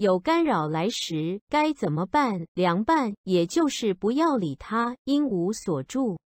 [0.00, 2.46] 有干扰来时该怎么办？
[2.54, 6.16] 凉拌也就是不要理他，因无所住。